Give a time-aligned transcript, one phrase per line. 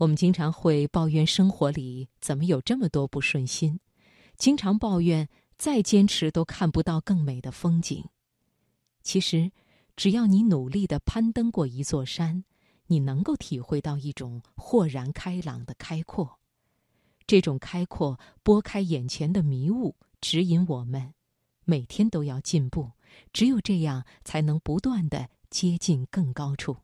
[0.00, 3.80] 我们经常会抱怨生活里怎么有这么多不顺心，
[4.38, 8.06] 经常抱怨再坚持都看不到更美的风景。
[9.02, 9.52] 其实，
[9.96, 12.44] 只要你努力的攀登过一座山，
[12.86, 16.38] 你能够体会到一种豁然开朗的开阔。
[17.26, 21.12] 这种开阔拨开眼前的迷雾，指引我们
[21.66, 22.92] 每天都要进步。
[23.34, 26.78] 只有这样，才能不断的接近更高处。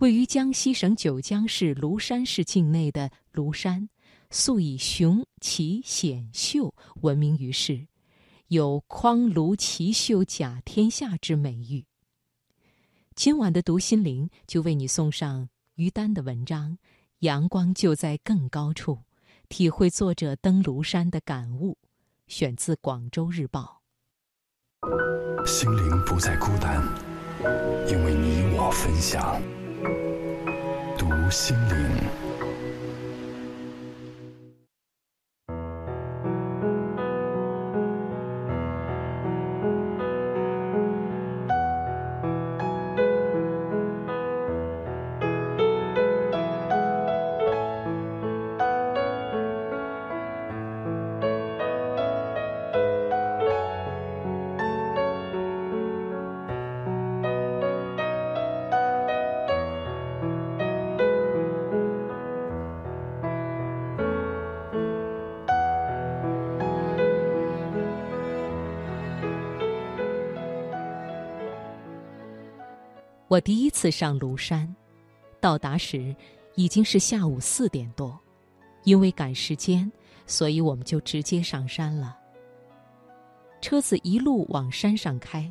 [0.00, 3.90] 位于江西省九江市庐山市境内的庐山，
[4.30, 7.86] 素以雄奇险秀闻名于世，
[8.48, 11.84] 有“匡庐奇秀甲天下”之美誉。
[13.14, 16.72] 今晚的读心灵就为你送上于丹的文章
[17.18, 18.94] 《阳光就在更高处》，
[19.50, 21.76] 体会作者登庐山的感悟，
[22.26, 23.82] 选自《广州日报》。
[25.46, 26.82] 心灵不再孤单，
[27.86, 29.38] 因为你我分享。
[30.98, 32.29] 读心灵。
[73.30, 74.74] 我第一次上庐山，
[75.40, 76.12] 到达时
[76.56, 78.18] 已经是下午四点多，
[78.82, 79.88] 因为赶时间，
[80.26, 82.18] 所以我们就直接上山了。
[83.60, 85.48] 车子一路往山上开，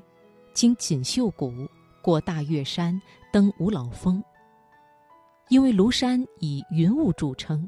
[0.54, 1.54] 经锦绣谷，
[2.02, 4.22] 过大岳山，登五老峰。
[5.48, 7.66] 因为庐山以云雾著称，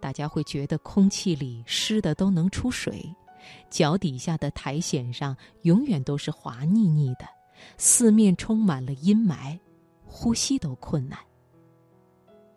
[0.00, 3.14] 大家会觉得空气里湿的都能出水，
[3.68, 7.26] 脚底下的苔藓上永远都是滑腻腻的。
[7.78, 9.58] 四面充满了阴霾，
[10.04, 11.18] 呼吸都困难。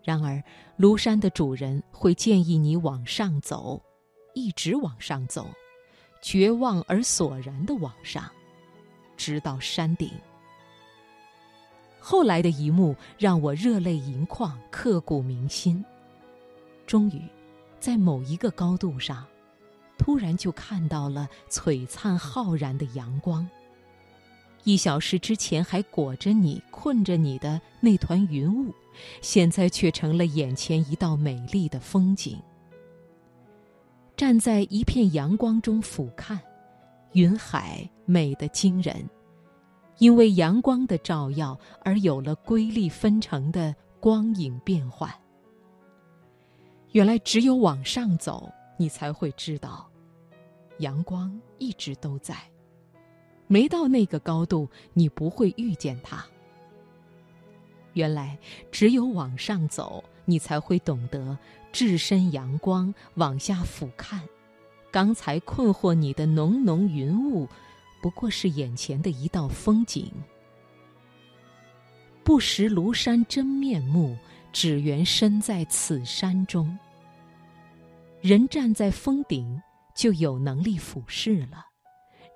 [0.03, 0.43] 然而，
[0.77, 3.81] 庐山的主人会建议你往上走，
[4.33, 5.47] 一直往上走，
[6.21, 8.29] 绝望而索然的往上，
[9.15, 10.11] 直到山顶。
[11.99, 15.83] 后来的一幕让我热泪盈眶，刻骨铭心。
[16.85, 17.21] 终于，
[17.79, 19.25] 在某一个高度上，
[19.97, 23.47] 突然就看到了璀璨浩然的阳光。
[24.63, 28.73] 一小时之前还裹着你、困着你的那团云雾，
[29.21, 32.41] 现在却成了眼前一道美丽的风景。
[34.15, 36.39] 站在一片阳光中俯瞰，
[37.11, 39.09] 云海美得惊人，
[39.97, 45.13] 因为阳光的照耀而有了瑰丽纷呈的光影变幻。
[46.91, 49.89] 原来只有往上走，你才会知道，
[50.77, 52.37] 阳光一直都在。
[53.53, 56.25] 没到那个高度，你不会遇见它。
[57.93, 58.35] 原来，
[58.71, 61.37] 只有往上走，你才会懂得
[61.71, 64.19] 置身阳光，往下俯瞰。
[64.89, 67.47] 刚才困惑你的浓浓云雾，
[68.01, 70.11] 不过是眼前的一道风景。
[72.23, 74.17] 不识庐山真面目，
[74.51, 76.75] 只缘身在此山中。
[78.19, 79.61] 人站在峰顶，
[79.95, 81.67] 就有能力俯视了。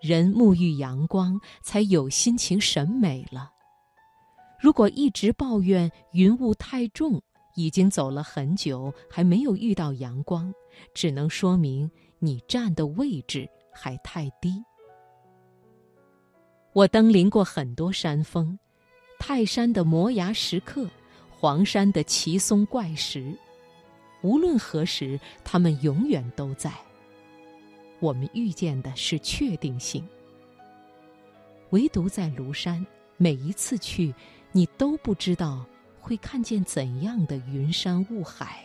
[0.01, 3.51] 人沐浴阳光，才有心情审美了。
[4.59, 7.21] 如果一直抱怨云雾太重，
[7.55, 10.53] 已经走了很久还没有遇到阳光，
[10.93, 14.63] 只能说明你站的位置还太低。
[16.73, 18.57] 我登临过很多山峰，
[19.19, 20.87] 泰山的摩崖石刻，
[21.29, 23.35] 黄山的奇松怪石，
[24.21, 26.71] 无论何时，它们永远都在。
[27.99, 30.07] 我们遇见的是确定性，
[31.71, 32.85] 唯独在庐山，
[33.17, 34.13] 每一次去，
[34.51, 35.65] 你都不知道
[35.99, 38.63] 会看见怎样的云山雾海，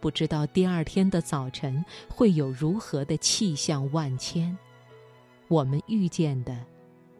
[0.00, 4.56] 不知道第二天的早晨会有如何的气象万千。
[5.48, 6.64] 我们遇见的，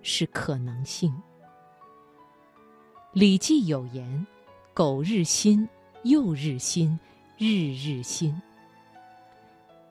[0.02, 1.10] 是可能性。
[3.12, 4.26] 《礼记》有言
[4.74, 5.68] ：“苟日新，
[6.04, 6.96] 又日新，
[7.36, 8.40] 日日新。”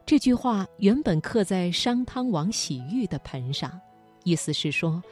[0.07, 3.77] 这句话原本刻在商汤王洗浴的盆上，
[4.24, 5.04] 意思是说，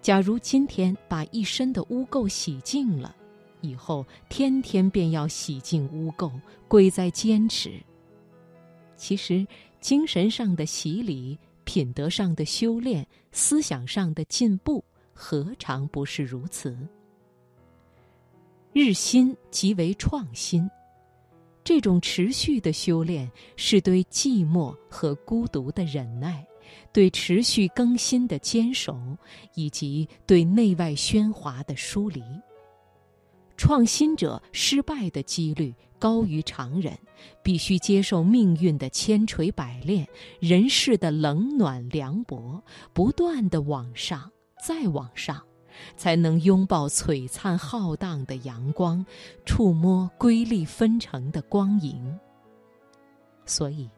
[0.00, 3.12] 假如今天把一身的污垢洗净了，
[3.60, 6.30] 以后天天便要洗净污垢，
[6.68, 7.72] 贵在坚持。
[8.96, 9.44] 其实，
[9.80, 16.78] 精神上的洗礼、品德上的修炼、思想上的进步，何尝不是如此？
[18.72, 20.70] 日新即为创新，
[21.66, 26.46] 这种持续的修炼是对寂寞和孤独的忍耐，
[26.92, 28.96] 对持续更新的坚守，
[29.56, 32.22] 以及对内外喧哗的疏离。
[33.56, 36.96] 创新者失败的几率高于常人，
[37.42, 40.06] 必须接受命运的千锤百炼，
[40.38, 42.62] 人世的冷暖凉薄，
[42.92, 44.30] 不断的往上，
[44.64, 45.44] 再往上。
[45.96, 49.04] 才能拥抱璀璨浩荡的阳光，
[49.44, 52.18] 触摸瑰丽纷呈的光影。
[53.44, 53.88] 所以，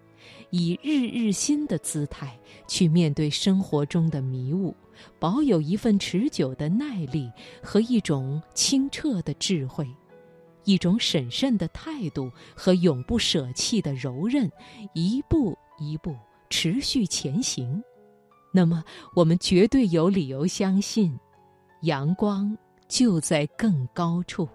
[0.51, 4.77] 以日日新的姿态去面对生活中的迷雾，
[5.19, 7.31] 保有一份持久的耐力
[7.63, 9.89] 和一种清澈的智慧，
[10.65, 14.51] 一种审慎的态度和永不舍弃的柔韧，
[14.93, 16.15] 一步一步
[16.51, 17.83] 持续前行，
[18.53, 18.85] 那么
[19.15, 21.19] 我们绝对有理由相信。
[21.83, 22.57] 阳光
[22.89, 24.49] 就在更高处。